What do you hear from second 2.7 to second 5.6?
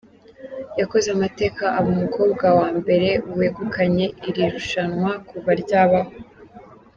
mbere wegukanye iri rushanwa kuva